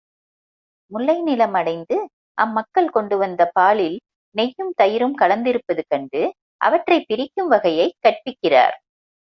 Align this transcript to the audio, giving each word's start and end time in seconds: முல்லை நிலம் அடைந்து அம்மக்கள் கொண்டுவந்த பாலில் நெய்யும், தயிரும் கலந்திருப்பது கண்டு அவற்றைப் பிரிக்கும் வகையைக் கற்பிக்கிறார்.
முல்லை 0.91 1.21
நிலம் 1.21 1.53
அடைந்து 1.53 1.97
அம்மக்கள் 2.33 2.89
கொண்டுவந்த 2.93 3.49
பாலில் 3.53 3.97
நெய்யும், 4.35 4.73
தயிரும் 4.81 5.13
கலந்திருப்பது 5.21 5.81
கண்டு 5.87 6.21
அவற்றைப் 6.61 7.07
பிரிக்கும் 7.07 7.47
வகையைக் 7.47 7.97
கற்பிக்கிறார். 8.01 8.77